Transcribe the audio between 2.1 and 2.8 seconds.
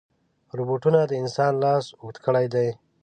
کړی دی.